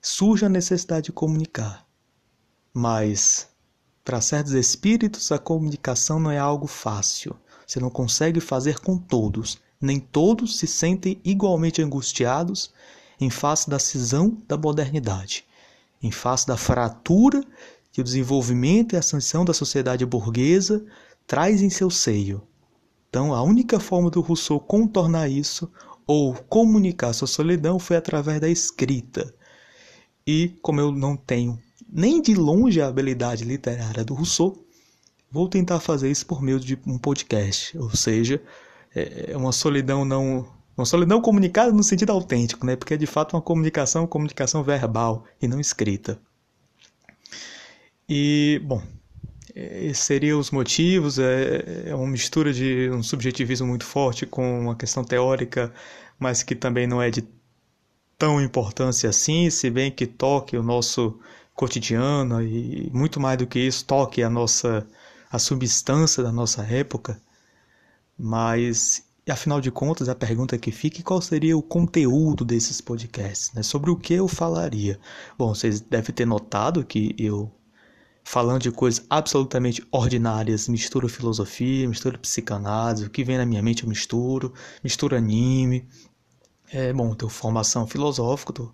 surge 0.00 0.44
a 0.44 0.48
necessidade 0.48 1.06
de 1.06 1.12
comunicar. 1.12 1.86
Mas, 2.72 3.48
para 4.04 4.20
certos 4.20 4.52
espíritos, 4.52 5.30
a 5.30 5.38
comunicação 5.38 6.18
não 6.18 6.30
é 6.30 6.38
algo 6.38 6.66
fácil. 6.66 7.36
Você 7.66 7.78
não 7.78 7.90
consegue 7.90 8.40
fazer 8.40 8.80
com 8.80 8.98
todos. 8.98 9.60
Nem 9.84 10.00
todos 10.00 10.56
se 10.56 10.66
sentem 10.66 11.20
igualmente 11.22 11.82
angustiados 11.82 12.72
em 13.20 13.28
face 13.28 13.68
da 13.68 13.78
cisão 13.78 14.42
da 14.48 14.56
modernidade, 14.56 15.44
em 16.02 16.10
face 16.10 16.46
da 16.46 16.56
fratura 16.56 17.44
que 17.92 18.00
o 18.00 18.04
desenvolvimento 18.04 18.94
e 18.94 18.96
a 18.96 19.00
ascensão 19.00 19.44
da 19.44 19.52
sociedade 19.52 20.06
burguesa 20.06 20.82
traz 21.26 21.60
em 21.60 21.68
seu 21.68 21.90
seio. 21.90 22.42
Então, 23.10 23.34
a 23.34 23.42
única 23.42 23.78
forma 23.78 24.08
do 24.08 24.22
Rousseau 24.22 24.58
contornar 24.58 25.28
isso 25.28 25.70
ou 26.06 26.32
comunicar 26.32 27.12
sua 27.12 27.28
solidão 27.28 27.78
foi 27.78 27.98
através 27.98 28.40
da 28.40 28.48
escrita. 28.48 29.34
E 30.26 30.56
como 30.62 30.80
eu 30.80 30.90
não 30.90 31.14
tenho 31.14 31.58
nem 31.86 32.22
de 32.22 32.34
longe 32.34 32.80
a 32.80 32.88
habilidade 32.88 33.44
literária 33.44 34.02
do 34.02 34.14
Rousseau, 34.14 34.64
vou 35.30 35.46
tentar 35.46 35.78
fazer 35.78 36.10
isso 36.10 36.24
por 36.24 36.40
meio 36.40 36.58
de 36.58 36.78
um 36.86 36.96
podcast, 36.96 37.76
ou 37.76 37.94
seja, 37.94 38.42
é, 38.94 39.32
é 39.32 39.36
uma 39.36 39.52
solidão 39.52 40.04
não 40.04 40.46
uma 40.76 40.84
solidão 40.84 41.20
comunicada 41.20 41.72
no 41.72 41.84
sentido 41.84 42.10
autêntico, 42.10 42.66
né? 42.66 42.74
Porque 42.74 42.94
é 42.94 42.96
de 42.96 43.06
fato 43.06 43.36
uma 43.36 43.42
comunicação, 43.42 44.06
comunicação 44.06 44.62
verbal 44.62 45.24
e 45.40 45.46
não 45.46 45.60
escrita. 45.60 46.18
E, 48.08 48.60
bom, 48.64 48.82
esses 49.54 50.04
seriam 50.04 50.38
os 50.38 50.50
motivos, 50.50 51.18
é, 51.18 51.90
é 51.90 51.94
uma 51.94 52.08
mistura 52.08 52.52
de 52.52 52.90
um 52.90 53.02
subjetivismo 53.02 53.66
muito 53.68 53.84
forte 53.84 54.26
com 54.26 54.60
uma 54.60 54.74
questão 54.74 55.04
teórica, 55.04 55.72
mas 56.18 56.42
que 56.42 56.54
também 56.56 56.86
não 56.86 57.00
é 57.00 57.08
de 57.10 57.24
tão 58.18 58.40
importância 58.40 59.08
assim, 59.08 59.48
se 59.50 59.70
bem 59.70 59.90
que 59.90 60.06
toque 60.06 60.56
o 60.56 60.62
nosso 60.62 61.18
cotidiano 61.54 62.42
e 62.42 62.90
muito 62.92 63.20
mais 63.20 63.38
do 63.38 63.46
que 63.46 63.60
isso, 63.60 63.84
toque 63.84 64.22
a 64.22 64.30
nossa 64.30 64.86
a 65.30 65.38
substância 65.38 66.22
da 66.22 66.30
nossa 66.30 66.62
época. 66.62 67.20
Mas 68.18 69.02
afinal 69.28 69.60
de 69.60 69.70
contas, 69.70 70.08
a 70.08 70.14
pergunta 70.14 70.58
que 70.58 70.70
fica 70.70 71.00
é 71.00 71.02
qual 71.02 71.20
seria 71.20 71.56
o 71.56 71.62
conteúdo 71.62 72.44
desses 72.44 72.80
podcasts, 72.80 73.52
né? 73.54 73.62
Sobre 73.62 73.90
o 73.90 73.96
que 73.96 74.14
eu 74.14 74.28
falaria? 74.28 74.98
Bom, 75.38 75.54
vocês 75.54 75.80
devem 75.80 76.14
ter 76.14 76.26
notado 76.26 76.84
que 76.84 77.14
eu 77.18 77.50
falando 78.24 78.62
de 78.62 78.70
coisas 78.70 79.04
absolutamente 79.08 79.86
ordinárias, 79.90 80.68
misturo 80.68 81.08
filosofia, 81.08 81.88
misturo 81.88 82.18
psicanálise, 82.18 83.04
o 83.04 83.10
que 83.10 83.22
vem 83.24 83.38
na 83.38 83.46
minha 83.46 83.62
mente 83.62 83.84
eu 83.84 83.88
misturo, 83.88 84.52
misturo 84.82 85.16
anime. 85.16 85.86
É, 86.72 86.92
bom, 86.92 87.14
tenho 87.14 87.30
formação 87.30 87.86
filosófica, 87.86 88.52
tô, 88.52 88.72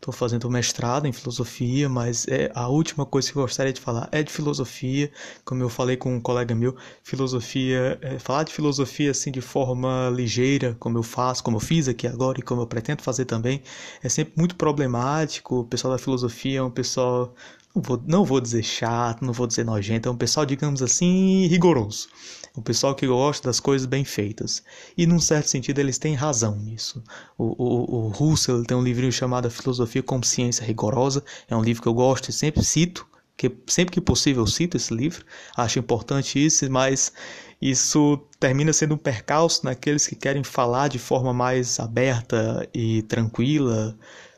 tô 0.00 0.12
fazendo 0.12 0.48
mestrado 0.50 1.06
em 1.06 1.12
filosofia, 1.12 1.88
mas 1.88 2.26
é 2.28 2.50
a 2.54 2.68
última 2.68 3.04
coisa 3.06 3.30
que 3.30 3.36
eu 3.36 3.42
gostaria 3.42 3.72
de 3.72 3.80
falar 3.80 4.08
é 4.12 4.22
de 4.22 4.32
filosofia, 4.32 5.10
como 5.44 5.62
eu 5.62 5.68
falei 5.68 5.96
com 5.96 6.14
um 6.14 6.20
colega 6.20 6.54
meu, 6.54 6.76
filosofia, 7.02 7.98
é, 8.02 8.18
falar 8.18 8.44
de 8.44 8.52
filosofia 8.52 9.10
assim 9.10 9.30
de 9.30 9.40
forma 9.40 10.10
ligeira, 10.14 10.76
como 10.78 10.98
eu 10.98 11.02
faço, 11.02 11.42
como 11.42 11.56
eu 11.56 11.60
fiz 11.60 11.88
aqui 11.88 12.06
agora 12.06 12.38
e 12.38 12.42
como 12.42 12.62
eu 12.62 12.66
pretendo 12.66 13.02
fazer 13.02 13.24
também, 13.24 13.62
é 14.02 14.08
sempre 14.08 14.34
muito 14.36 14.56
problemático. 14.56 15.60
O 15.60 15.64
pessoal 15.64 15.92
da 15.92 15.98
filosofia 15.98 16.58
é 16.58 16.62
um 16.62 16.70
pessoal 16.70 17.34
não 17.76 17.82
vou, 17.82 18.02
não 18.06 18.24
vou 18.24 18.40
dizer 18.40 18.62
chato, 18.62 19.24
não 19.24 19.32
vou 19.32 19.46
dizer 19.46 19.64
nojento, 19.64 20.08
é 20.08 20.12
um 20.12 20.16
pessoal, 20.16 20.46
digamos 20.46 20.82
assim, 20.82 21.46
rigoroso. 21.46 22.08
Um 22.56 22.62
pessoal 22.62 22.94
que 22.94 23.06
gosta 23.06 23.48
das 23.48 23.60
coisas 23.60 23.86
bem 23.86 24.02
feitas. 24.02 24.62
E, 24.96 25.06
num 25.06 25.20
certo 25.20 25.48
sentido, 25.48 25.78
eles 25.78 25.98
têm 25.98 26.14
razão 26.14 26.56
nisso. 26.56 27.04
O, 27.36 27.44
o, 27.44 28.06
o 28.06 28.08
Russell 28.08 28.64
tem 28.64 28.74
um 28.74 28.82
livrinho 28.82 29.12
chamado 29.12 29.50
Filosofia 29.50 30.02
como 30.02 30.24
Ciência 30.24 30.64
Rigorosa. 30.64 31.22
É 31.48 31.54
um 31.54 31.62
livro 31.62 31.82
que 31.82 31.88
eu 31.88 31.92
gosto 31.92 32.30
e 32.30 32.32
sempre 32.32 32.64
cito, 32.64 33.06
que 33.36 33.54
sempre 33.66 33.92
que 33.92 34.00
possível 34.00 34.44
eu 34.44 34.46
cito 34.46 34.78
esse 34.78 34.94
livro. 34.94 35.22
Acho 35.54 35.78
importante 35.78 36.42
isso, 36.42 36.70
mas 36.70 37.12
isso 37.60 38.18
termina 38.40 38.72
sendo 38.72 38.94
um 38.94 38.98
percalço 38.98 39.62
naqueles 39.62 40.06
que 40.06 40.16
querem 40.16 40.42
falar 40.42 40.88
de 40.88 40.98
forma 40.98 41.34
mais 41.34 41.78
aberta 41.78 42.66
e 42.72 43.02
tranquila 43.02 43.94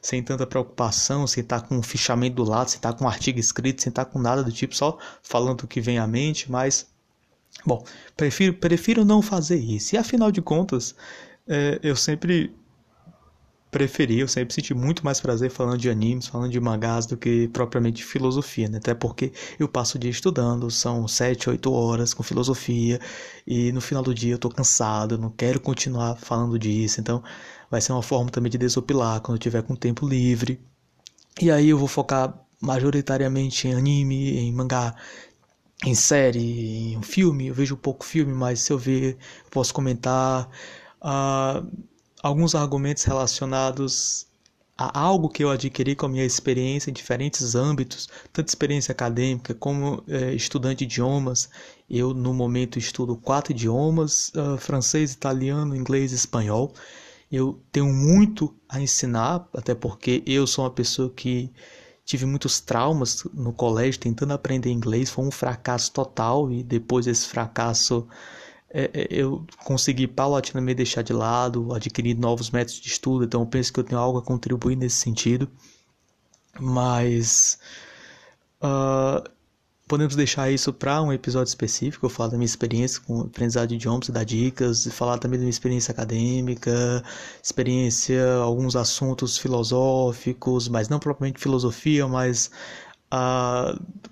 sem 0.09 0.23
tanta 0.23 0.47
preocupação, 0.47 1.27
sem 1.27 1.43
estar 1.43 1.61
com 1.61 1.77
um 1.77 1.83
fichamento 1.83 2.37
do 2.37 2.45
lado, 2.45 2.71
sem 2.71 2.79
estar 2.79 2.95
com 2.95 3.05
um 3.05 3.09
artigo 3.09 3.39
escrito, 3.39 3.83
sem 3.83 3.91
estar 3.91 4.07
com 4.07 4.19
nada 4.19 4.43
do 4.43 4.51
tipo, 4.51 4.75
só 4.75 4.97
falando 5.23 5.65
o 5.65 5.69
que 5.69 5.83
vem 5.83 5.99
à 5.99 6.07
mente, 6.07 6.51
mas 6.51 6.87
bom, 7.67 7.85
prefiro, 8.17 8.55
prefiro 8.55 9.05
não 9.05 9.21
fazer 9.21 9.59
isso. 9.59 9.95
E 9.95 9.99
afinal 9.99 10.33
de 10.33 10.41
contas, 10.41 10.95
é, 11.47 11.79
eu 11.83 11.95
sempre 11.95 12.57
preferi, 13.71 14.21
eu 14.21 14.29
sempre 14.29 14.55
senti 14.55 14.73
muito 14.75 15.05
mais 15.05 15.21
prazer 15.21 15.51
falando 15.51 15.79
de 15.79 15.91
animes, 15.91 16.27
falando 16.27 16.51
de 16.51 16.61
mangás 16.61 17.07
do 17.07 17.17
que 17.17 17.49
propriamente 17.49 18.05
filosofia, 18.05 18.69
né? 18.69 18.79
Até 18.79 18.95
porque 18.95 19.33
eu 19.59 19.69
passo 19.69 19.97
o 19.97 20.01
dia 20.01 20.11
estudando, 20.11 20.71
são 20.71 21.07
7, 21.07 21.51
8 21.51 21.73
horas 21.73 22.15
com 22.15 22.23
filosofia 22.23 22.99
e 23.47 23.71
no 23.73 23.81
final 23.81 24.03
do 24.03 24.15
dia 24.15 24.35
eu 24.35 24.39
tô 24.39 24.49
cansado, 24.49 25.19
não 25.19 25.31
quero 25.31 25.61
continuar 25.61 26.17
falando 26.17 26.59
disso, 26.59 27.01
então 27.01 27.23
vai 27.71 27.81
ser 27.81 27.93
uma 27.93 28.03
forma 28.03 28.31
também 28.31 28.51
de 28.51 28.59
desopilar 28.59 29.21
quando 29.21 29.37
eu 29.37 29.41
tiver 29.41 29.63
com 29.63 29.75
tempo 29.77 30.07
livre. 30.09 30.61
E 31.41 31.51
aí 31.51 31.69
eu 31.69 31.79
vou 31.79 31.89
focar 31.89 32.35
majoritariamente 32.61 33.69
em 33.69 33.75
anime, 33.75 34.39
em 34.39 34.53
mangá, 34.53 34.95
em 35.85 35.95
série, 35.95 36.95
em 36.95 37.03
filme. 37.03 37.47
Eu 37.49 37.55
vejo 37.55 37.77
pouco 37.77 38.05
filme, 38.05 38.33
mas 38.33 38.61
se 38.61 38.73
eu 38.73 38.79
ver, 38.79 39.13
eu 39.45 39.51
posso 39.51 39.73
comentar 39.73 40.49
uh, 41.01 41.67
alguns 42.23 42.55
argumentos 42.55 43.05
relacionados 43.05 44.27
a 44.77 44.97
algo 44.97 45.29
que 45.29 45.43
eu 45.43 45.51
adquiri 45.51 45.97
com 45.97 46.07
a 46.07 46.09
minha 46.09 46.25
experiência 46.25 46.89
em 46.89 46.93
diferentes 46.93 47.57
âmbitos, 47.57 48.09
tanto 48.33 48.49
experiência 48.49 48.93
acadêmica 48.93 49.53
como 49.53 50.05
eh, 50.07 50.33
estudante 50.35 50.79
de 50.79 50.85
idiomas. 50.85 51.51
Eu, 51.91 52.15
no 52.15 52.33
momento, 52.33 52.79
estudo 52.79 53.17
quatro 53.17 53.53
idiomas: 53.53 54.31
uh, 54.37 54.57
francês, 54.57 55.13
italiano, 55.13 55.75
inglês 55.75 56.13
e 56.13 56.15
espanhol. 56.15 56.73
Eu 57.31 57.61
tenho 57.73 57.93
muito 57.93 58.55
a 58.69 58.81
ensinar, 58.81 59.47
até 59.53 59.75
porque 59.75 60.23
eu 60.27 60.47
sou 60.47 60.65
uma 60.65 60.71
pessoa 60.71 61.11
que 61.11 61.51
tive 62.05 62.25
muitos 62.25 62.59
traumas 62.61 63.25
no 63.35 63.53
colégio 63.53 64.01
tentando 64.01 64.33
aprender 64.33 64.71
inglês, 64.71 65.11
foi 65.11 65.27
um 65.27 65.31
fracasso 65.31 65.93
total 65.93 66.51
e 66.51 66.63
depois 66.63 67.05
desse 67.05 67.27
fracasso 67.27 68.09
eu 69.11 69.47
consegui 69.65 70.07
paulatinamente 70.07 70.77
deixar 70.77 71.03
de 71.03 71.13
lado, 71.13 71.75
adquirir 71.75 72.17
novos 72.17 72.51
métodos 72.51 72.81
de 72.81 72.89
estudo, 72.89 73.25
então 73.25 73.43
eu 73.43 73.47
penso 73.47 73.73
que 73.73 73.81
eu 73.81 73.85
tenho 73.85 74.01
algo 74.01 74.19
a 74.19 74.23
contribuir 74.23 74.77
nesse 74.77 74.97
sentido. 74.97 75.49
Mas 76.61 77.59
uh, 78.63 79.29
Podemos 79.89 80.15
deixar 80.15 80.51
isso 80.51 80.71
para 80.71 81.01
um 81.01 81.11
episódio 81.11 81.49
específico, 81.49 82.05
eu 82.05 82.11
falo 82.11 82.33
da 82.33 82.37
minha 82.37 82.45
experiência 82.45 83.01
com 83.01 83.23
aprendizado 83.23 83.69
de 83.69 83.77
idiomas, 83.77 84.11
dar 84.11 84.23
dicas, 84.23 84.87
falar 84.89 85.17
também 85.17 85.39
da 85.39 85.45
minha 85.45 85.51
experiência 85.51 85.93
acadêmica, 85.93 87.03
experiência, 87.43 88.35
alguns 88.35 88.77
assuntos 88.77 89.39
filosóficos, 89.39 90.69
mas 90.69 90.91
não 90.91 90.99
propriamente 90.99 91.41
filosofia, 91.41 92.07
mas, 92.07 92.51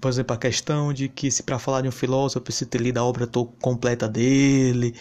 por 0.00 0.08
exemplo, 0.08 0.34
a 0.34 0.38
questão 0.38 0.92
de 0.92 1.08
que 1.08 1.30
se 1.30 1.42
para 1.42 1.58
falar 1.58 1.82
de 1.82 1.88
um 1.88 1.92
filósofo 1.92 2.38
eu 2.38 2.42
preciso 2.42 2.70
ter 2.70 2.80
lido 2.80 2.98
a 2.98 3.04
obra 3.04 3.28
completa 3.60 4.08
dele, 4.08 4.94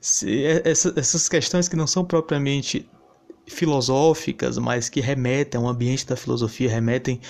se, 0.00 0.44
essa, 0.64 0.92
essas 0.96 1.28
questões 1.28 1.68
que 1.68 1.76
não 1.76 1.86
são 1.86 2.04
propriamente 2.04 2.88
filosóficas, 3.46 4.56
mas 4.58 4.88
que 4.88 5.00
remetem 5.00 5.60
ao 5.60 5.68
ambiente 5.68 6.06
da 6.06 6.16
filosofia, 6.16 6.70
remetem 6.70 7.20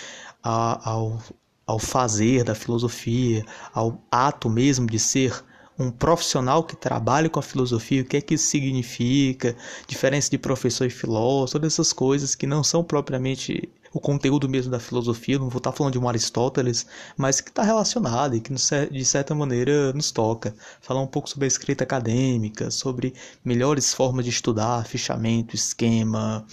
a, 0.42 0.90
ao, 0.90 1.18
ao 1.66 1.78
fazer 1.78 2.44
da 2.44 2.54
filosofia, 2.54 3.44
ao 3.72 4.00
ato 4.10 4.48
mesmo 4.48 4.86
de 4.86 4.98
ser 4.98 5.42
um 5.78 5.90
profissional 5.90 6.62
que 6.62 6.76
trabalha 6.76 7.28
com 7.28 7.40
a 7.40 7.42
filosofia, 7.42 8.02
o 8.02 8.04
que 8.04 8.18
é 8.18 8.20
que 8.20 8.34
isso 8.34 8.46
significa, 8.46 9.56
diferença 9.86 10.30
de 10.30 10.38
professor 10.38 10.86
e 10.86 10.90
filósofo, 10.90 11.54
todas 11.54 11.72
essas 11.72 11.92
coisas 11.92 12.34
que 12.34 12.46
não 12.46 12.62
são 12.62 12.84
propriamente 12.84 13.72
o 13.92 14.00
conteúdo 14.00 14.48
mesmo 14.48 14.70
da 14.70 14.80
filosofia, 14.80 15.38
não 15.38 15.48
vou 15.48 15.58
estar 15.58 15.72
falando 15.72 15.92
de 15.92 15.98
um 15.98 16.08
Aristóteles, 16.08 16.86
mas 17.16 17.40
que 17.40 17.50
está 17.50 17.62
relacionado 17.62 18.34
e 18.34 18.40
que 18.40 18.52
de 18.52 19.04
certa 19.04 19.34
maneira 19.34 19.92
nos 19.92 20.10
toca. 20.10 20.54
Falar 20.80 21.00
um 21.00 21.06
pouco 21.06 21.28
sobre 21.28 21.44
a 21.44 21.48
escrita 21.48 21.84
acadêmica, 21.84 22.70
sobre 22.70 23.14
melhores 23.44 23.92
formas 23.92 24.24
de 24.24 24.30
estudar, 24.30 24.86
fichamento, 24.86 25.54
esquema, 25.54 26.46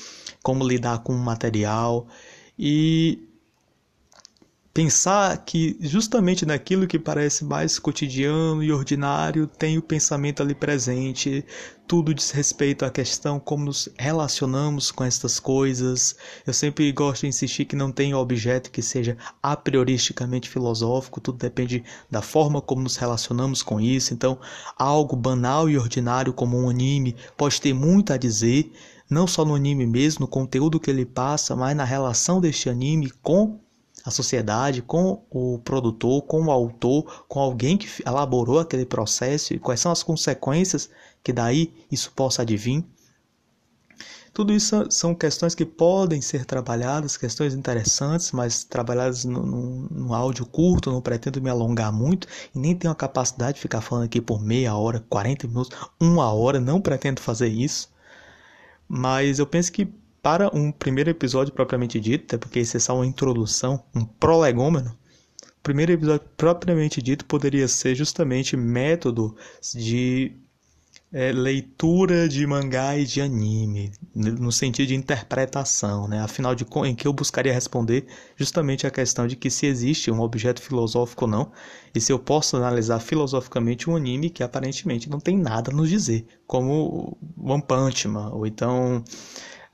como 0.44 0.68
lidar 0.68 1.00
com 1.00 1.14
o 1.14 1.18
material 1.18 2.08
e 2.58 3.29
Pensar 4.72 5.36
que 5.46 5.76
justamente 5.82 6.46
naquilo 6.46 6.86
que 6.86 7.00
parece 7.00 7.44
mais 7.44 7.80
cotidiano 7.80 8.64
e 8.64 8.72
ordinário 8.72 9.48
tem 9.48 9.80
o 9.80 9.82
pensamento 9.82 10.44
ali 10.44 10.54
presente, 10.54 11.44
tudo 11.88 12.14
diz 12.14 12.30
respeito 12.30 12.86
à 12.86 12.92
questão 12.92 13.40
como 13.40 13.66
nos 13.66 13.90
relacionamos 13.98 14.92
com 14.92 15.04
estas 15.04 15.40
coisas. 15.40 16.16
Eu 16.46 16.54
sempre 16.54 16.92
gosto 16.92 17.22
de 17.22 17.28
insistir 17.28 17.66
que 17.66 17.76
não 17.76 17.92
tem 17.92 18.14
objeto 18.14 18.70
que 18.70 18.84
seja 18.84 19.18
a 19.42 19.58
prioristicamente 19.58 20.48
filosófico, 20.48 21.20
tudo 21.20 21.40
depende 21.40 21.84
da 22.10 22.22
forma 22.22 22.62
como 22.62 22.84
nos 22.84 22.96
relacionamos 22.96 23.64
com 23.64 23.82
isso. 23.82 24.14
Então, 24.14 24.40
algo 24.78 25.16
banal 25.16 25.68
e 25.68 25.80
ordinário 25.80 26.32
como 26.32 26.56
um 26.56 26.70
anime 26.70 27.16
pode 27.36 27.60
ter 27.60 27.74
muito 27.74 28.14
a 28.14 28.18
dizer, 28.18 28.72
não 29.10 29.26
só 29.26 29.44
no 29.44 29.56
anime 29.56 29.88
mesmo, 29.88 30.22
no 30.22 30.28
conteúdo 30.28 30.80
que 30.80 30.92
ele 30.92 31.08
passa, 31.08 31.56
mas 31.56 31.76
na 31.76 31.84
relação 31.84 32.40
deste 32.40 32.70
anime 32.70 33.10
com 33.24 33.60
a 34.06 34.12
sociedade, 34.12 34.82
com 34.82 35.24
o 35.30 35.60
produtor, 35.60 36.22
com 36.24 36.44
o 36.44 36.52
autor, 36.52 37.26
com 37.28 37.40
alguém 37.40 37.78
que 37.78 37.88
elaborou 38.06 38.60
aquele 38.60 38.86
processo 38.86 39.54
e 39.54 39.60
quais 39.60 39.80
são 39.80 39.92
as 39.92 40.04
consequências 40.04 40.90
que 41.24 41.34
daí 41.34 41.74
isso 41.92 42.12
possa 42.16 42.42
advir. 42.42 42.84
Tudo 44.32 44.54
isso 44.54 44.86
são 44.90 45.14
questões 45.14 45.56
que 45.56 45.66
podem 45.66 46.22
ser 46.22 46.46
trabalhadas, 46.46 47.18
questões 47.18 47.54
interessantes, 47.54 48.32
mas 48.32 48.64
trabalhadas 48.64 49.26
no 49.26 50.14
áudio 50.14 50.46
curto, 50.46 50.92
não 50.92 51.02
pretendo 51.02 51.42
me 51.42 51.50
alongar 51.50 51.92
muito 51.92 52.28
e 52.56 52.60
nem 52.60 52.76
tenho 52.76 52.92
a 52.92 52.96
capacidade 52.96 53.56
de 53.56 53.62
ficar 53.62 53.82
falando 53.82 54.06
aqui 54.06 54.22
por 54.22 54.42
meia 54.42 54.76
hora, 54.76 55.04
40 55.10 55.48
minutos, 55.48 55.78
uma 56.00 56.32
hora, 56.32 56.60
não 56.60 56.80
pretendo 56.80 57.22
fazer 57.22 57.48
isso. 57.50 57.90
Mas 58.88 59.40
eu 59.40 59.48
penso 59.48 59.72
que 59.72 59.92
para 60.22 60.56
um 60.56 60.72
primeiro 60.72 61.10
episódio 61.10 61.54
propriamente 61.54 62.00
dito, 62.00 62.26
até 62.26 62.38
porque 62.38 62.60
esse 62.60 62.78
é 62.78 62.80
só 62.80 62.96
uma 62.96 63.06
introdução, 63.06 63.84
um 63.96 64.06
prolegômeno, 64.06 64.98
o 65.60 65.62
primeiro 65.62 65.92
episódio 65.92 66.26
propriamente 66.38 67.02
dito 67.02 67.26
poderia 67.26 67.68
ser 67.68 67.94
justamente 67.94 68.56
método 68.56 69.36
de 69.76 70.34
é, 71.12 71.32
leitura 71.32 72.30
de 72.30 72.46
mangá 72.46 72.96
e 72.98 73.04
de 73.04 73.20
anime, 73.20 73.92
no 74.14 74.52
sentido 74.52 74.88
de 74.88 74.96
interpretação, 74.96 76.08
né? 76.08 76.22
Afinal 76.22 76.54
de 76.54 76.66
em 76.86 76.96
que 76.96 77.08
eu 77.08 77.14
buscaria 77.14 77.52
responder 77.52 78.06
justamente 78.36 78.86
a 78.86 78.92
questão 78.92 79.28
de 79.28 79.36
que 79.36 79.50
se 79.50 79.66
existe 79.66 80.12
um 80.12 80.22
objeto 80.22 80.62
filosófico 80.62 81.26
ou 81.26 81.32
não, 81.32 81.52
e 81.94 82.00
se 82.00 82.12
eu 82.12 82.20
posso 82.20 82.56
analisar 82.56 83.00
filosoficamente 83.00 83.90
um 83.90 83.96
anime 83.96 84.30
que 84.30 84.44
aparentemente 84.44 85.10
não 85.10 85.20
tem 85.20 85.38
nada 85.38 85.72
a 85.72 85.74
nos 85.74 85.90
dizer, 85.90 86.26
como 86.46 87.18
One 87.38 87.64
Punch 87.64 88.08
Man, 88.08 88.30
ou 88.30 88.46
então 88.46 89.04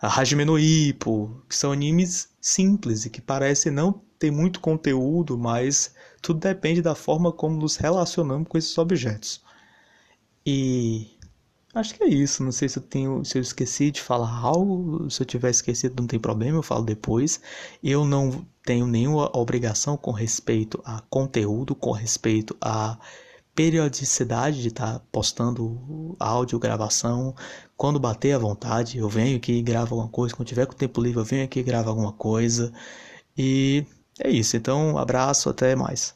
Hajime 0.08 0.46
no 0.46 0.60
Ippo, 0.60 1.42
que 1.50 1.56
são 1.56 1.72
animes 1.72 2.30
simples 2.42 3.06
e 3.06 3.10
que 3.10 3.22
parecem 3.22 3.72
não 3.72 4.02
ter 4.20 4.32
muito 4.32 4.60
conteúdo, 4.60 5.38
mas 5.38 5.94
tudo 6.22 6.40
depende 6.40 6.82
da 6.82 6.96
forma 6.96 7.32
como 7.32 7.58
nos 7.58 7.76
relacionamos 7.76 8.48
com 8.48 8.58
esses 8.58 8.78
objetos. 8.78 9.44
E 10.46 11.16
Acho 11.76 11.94
que 11.94 12.04
é 12.04 12.08
isso. 12.08 12.42
Não 12.42 12.54
sei 12.54 12.70
se 12.70 12.80
eu 12.80 12.84
tenho, 12.84 13.26
se 13.26 13.38
eu 13.38 13.42
esqueci 13.42 13.92
de 13.92 14.02
falar 14.02 14.32
algo. 14.40 15.10
Se 15.12 15.22
eu 15.22 15.26
tiver 15.26 15.50
esquecido, 15.50 16.00
não 16.00 16.08
tem 16.08 16.18
problema, 16.18 16.58
eu 16.58 16.64
falo 16.64 16.86
depois. 16.86 17.42
Eu 17.84 18.06
não 18.06 18.46
tenho 18.64 18.88
nenhuma 18.88 19.30
obrigação 19.38 19.98
com 19.98 20.12
respeito 20.12 20.82
a 20.86 21.02
conteúdo, 21.10 21.76
com 21.76 21.92
respeito 21.92 22.56
a 22.62 22.98
periodicidade 23.56 24.62
de 24.62 24.68
estar 24.68 25.00
tá 25.00 25.06
postando 25.12 26.16
áudio, 26.20 26.60
gravação. 26.60 27.34
Quando 27.78 28.00
bater 28.00 28.34
à 28.34 28.40
vontade, 28.40 28.98
eu 29.00 29.10
venho 29.10 29.38
aqui 29.38 29.54
e 29.54 29.62
gravo 29.64 29.96
alguma 29.96 30.12
coisa. 30.12 30.36
Quando 30.36 30.48
tiver 30.48 30.66
com 30.68 30.74
tempo 30.74 31.02
livre, 31.02 31.20
eu 31.22 31.26
venho 31.26 31.46
aqui 31.46 31.62
e 31.62 31.64
gravo 31.64 31.90
alguma 31.90 32.14
coisa. 32.14 32.72
E 33.38 33.86
é 34.20 34.30
isso. 34.30 34.58
Então, 34.58 34.98
abraço, 34.98 35.50
até 35.50 35.76
mais. 35.76 36.15